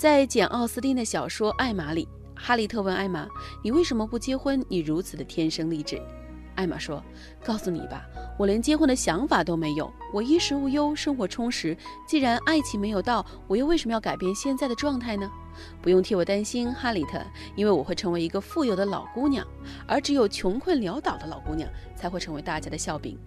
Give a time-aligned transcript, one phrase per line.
[0.00, 3.28] 在简·奥斯汀的小说《艾玛》里，哈利特问艾玛
[3.62, 4.64] ：“你为什么不结婚？
[4.66, 6.00] 你如此的天生丽质。”
[6.56, 7.04] 艾玛说
[7.44, 8.06] ：“告诉你吧，
[8.38, 9.92] 我连结婚的想法都没有。
[10.10, 11.76] 我衣食无忧，生活充实。
[12.08, 15.30] 既然爱情没有到，我又为什么要改变现在的状态呢？
[15.82, 17.20] 不用替我担心，哈里特，
[17.54, 19.46] 因为我会成为一个富有的老姑娘，
[19.86, 23.18] 而只有穷困潦倒的老姑娘才会成为大家的笑柄。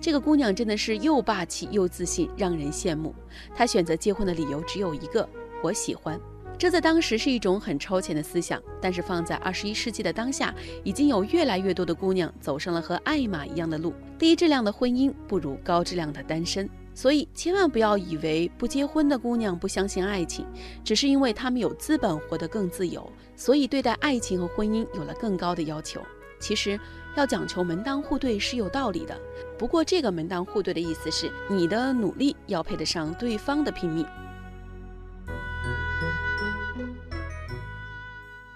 [0.00, 3.12] 这个姑娘真的是又霸气又自信，让人羡慕。
[3.52, 5.28] 她选择结婚的理由只有一个：
[5.64, 6.20] 我喜欢。”
[6.56, 13.92] 这在当时是一种很超前的思想，但是放在二十一世纪的当下，已经有越来越多的姑娘走上了和艾玛一样的路。
[14.16, 20.46] 低质量的婚姻不如高质量的单身，所以千万不要以为不结婚的姑娘不相信爱情，
[20.84, 26.00] 只是因为她们有资本活得更自由，所以对待爱情和婚姻有了更高的要求。
[26.38, 26.78] 其实
[27.16, 29.20] 要讲求门当户对是有道理的，
[29.58, 34.06] 不过这个门当户对的意思是你的努力要配得上对方的拼命。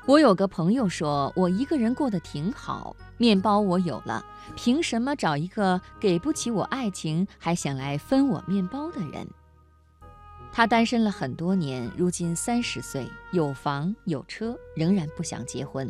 [0.08, 4.24] 我有个朋友说，我一个人过得挺好，面包我有了，
[4.56, 9.28] 凭什么找一个给不起我爱情还想来分我面包的人？
[10.50, 15.86] 他单身了很多年，如今三十岁，有房有车，仍然不想结婚。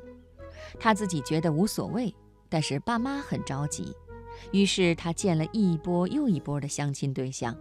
[0.80, 2.12] 他自己觉得无所谓，
[2.48, 3.94] 但是爸妈很着急，
[4.50, 7.56] 于是他见了一波又一波的相亲对象，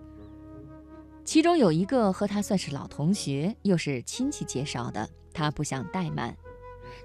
[1.24, 6.36] 其中有一个和他算是老同学，又是亲戚介绍的，他不想怠慢。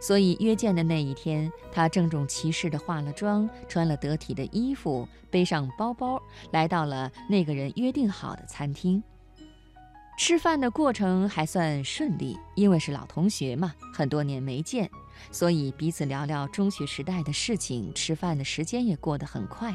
[0.00, 9.02] 所以约见的那一天，他郑重其事地化了妆，穿了得体的衣服，背上包包，来到了那个人约定好的餐厅。
[10.18, 14.88] 吃饭的过程还算顺利，因为是老同学嘛，很多年没见，
[15.30, 17.92] 所以彼此聊聊中学时代的事情。
[17.94, 19.74] 吃饭的时间也过得很快。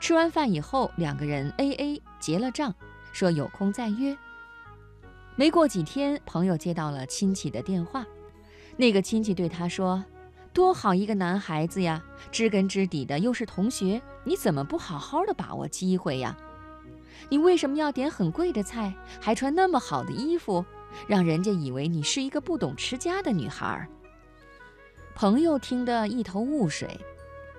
[0.00, 2.74] 吃完饭以后，两个人 A A 结了账，
[3.12, 4.16] 说有空再约。
[5.36, 8.04] 没过几天，朋友接到了亲戚的电话。
[8.76, 10.04] 那个亲戚对他说
[10.52, 16.36] ：“多好一个男孩子呀，知根知底的，又是同学，你怎么不好好的把握机会呀？
[17.28, 20.64] 你为什么要点很贵的菜，还穿那么好的衣服，
[21.06, 23.86] 让人家以为你是一个不懂持家的女孩？”
[25.14, 26.98] 朋友听得一头雾水，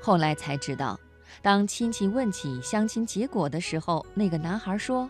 [0.01, 0.99] 后来才知道，
[1.41, 5.09] 当亲戚问起相亲结果的时候，那个男孩说。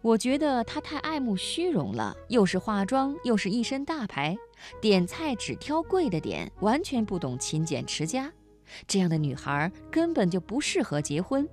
[0.00, 4.36] 我觉得她太爱慕虚荣了，又是化妆，又是一身大牌，
[4.80, 8.32] 点菜只挑贵的点，完全不懂勤俭持家。
[8.86, 11.48] 这样的女孩根本就不适合结婚。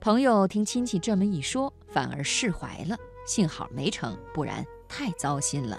[0.00, 2.96] 朋友听亲戚这么一说，反而释怀了，
[3.26, 5.78] 幸好没成，不然太糟心了。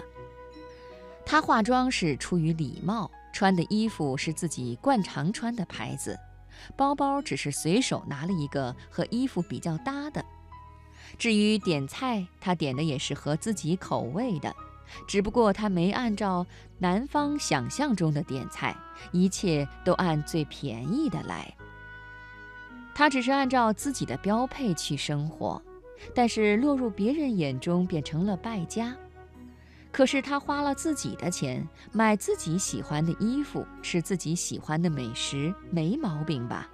[1.24, 6.16] 她化妆是出于礼貌，穿的衣服是自己惯常穿的牌子，
[6.76, 10.24] 包包只是随手拿了一个和衣服比较搭的。
[11.18, 14.54] 至于点菜，他点的也是合自己口味的，
[15.06, 16.46] 只不过他没按照
[16.78, 18.76] 男方想象中的点菜，
[19.12, 21.54] 一切都按最便宜的来。
[22.94, 25.62] 他只是按照自己的标配去生活，
[26.14, 28.94] 但是落入别人眼中变成了败家。
[29.90, 36.68] 可是他花了自己的钱，买自己喜欢的衣服，吃自己喜欢的美食，没毛病吧？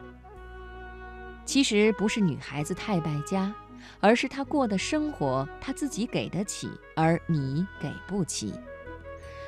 [1.44, 3.52] 其实不是女孩子太败家。
[4.00, 8.52] 而是他过的生活，他自己给得起，而你给不起，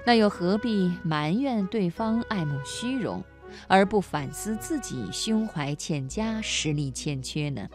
[0.07, 3.23] 那又何必埋怨对方爱慕虚荣，
[3.69, 7.69] 而不反思自己胸怀欠佳、实力欠缺呢？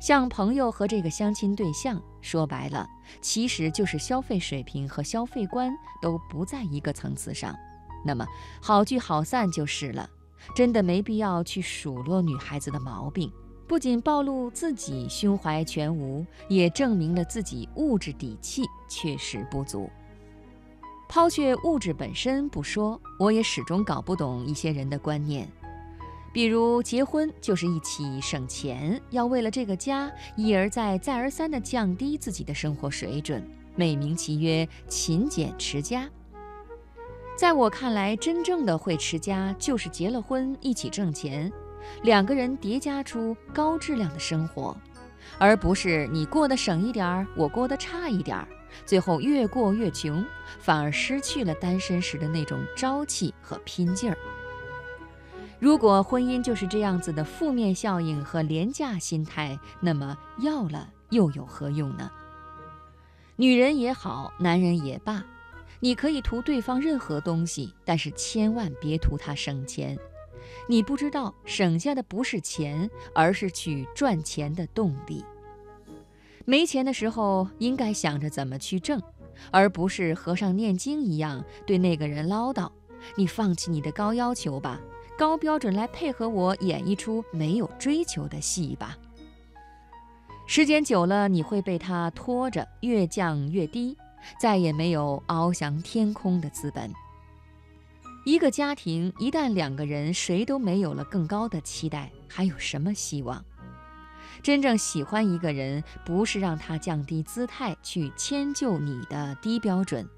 [0.00, 2.86] 像朋友和这个相亲对象，说白了，
[3.22, 7.56] 其实就是消费水平和消费观都不在一个层次上，
[8.04, 8.26] 那么
[8.60, 10.06] 好聚好散就是了，
[10.54, 13.32] 真的没必要去数落女孩子的毛病。
[13.66, 19.88] 不仅暴露自己胸怀全无，也证明了自己物质底气确实不足。
[21.08, 25.48] 抛却物质本身不说，我也始终搞不懂一些人的观念，
[26.32, 33.46] 比如结婚就是一起省钱，要为了这个家一而再、再而三地降低自己的生活水准，
[33.76, 36.08] 美名其曰勤俭持家。
[37.36, 41.52] 在我看来，真正的会持家，就是结了婚一起挣钱。
[42.02, 44.76] 两个人叠加出高质量的生活，
[45.38, 48.48] 而不是你过得省一点儿，我过得差一点儿，
[48.84, 50.24] 最后越过越穷，
[50.58, 54.18] 反而失去了单身时的那种朝气和拼劲儿。
[55.60, 62.10] 如果婚姻就是这样子的负面效应和廉价心态，那么要了又有何用呢？
[63.36, 65.24] 女人也好，男人也罢，
[65.80, 69.98] 你可以图对方任何东西，但是千万别图他省钱。
[70.68, 75.24] 你不知道，省下的不是钱，而是去赚钱的动力。
[76.44, 79.00] 没钱的时候，应该想着怎么去挣，
[79.50, 82.70] 而不是和尚念经一样对那个人唠叨
[83.16, 84.80] ：“你放弃你的高要求吧，
[85.16, 88.98] 高标准来配合我演一出没有追求的戏吧。”
[90.46, 93.96] 时间久了，你会被他拖着越降越低，
[94.38, 96.92] 再也没有翱翔天空的资本。
[98.24, 103.44] 一个家庭一旦两个人谁都没有了更高的期待，还有什么希望？
[104.42, 110.08] 真正喜欢一个人，不是让他降低姿态去迁就你的低标准，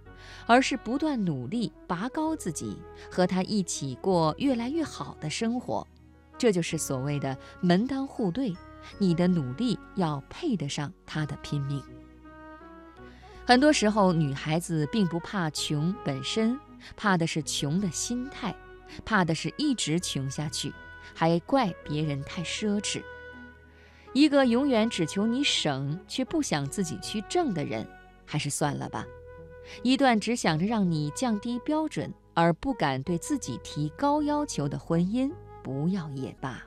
[0.47, 2.79] 而是不断努力拔高自己，
[3.11, 5.87] 和他一起过越来越好的生活。
[6.39, 8.55] 这就是所谓的门当户对。
[8.99, 11.83] 你的努力要配得上他的拼命。
[13.45, 16.57] 很多时候，女孩子并不怕穷本身，
[16.95, 18.55] 怕的是穷的心态，
[19.05, 20.73] 怕的是一直穷下去，
[21.15, 23.03] 还怪别人太奢侈。
[24.13, 27.87] 一个永远只求你省，却不想自己去挣的人，
[28.25, 29.05] 还是算了吧。
[29.83, 35.31] 一段只想着让你降低标准，而不敢对自己提高要求的婚姻，
[35.63, 36.63] 不要也罢。